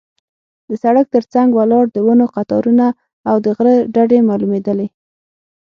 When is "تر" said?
1.15-1.23